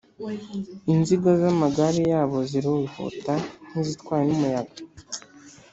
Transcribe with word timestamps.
inziga 0.93 1.31
z’amagare 1.41 2.01
yabo 2.11 2.37
zirihuta 2.49 3.33
nk’izitwawe 3.69 4.23
n’umuyaga. 4.27 4.79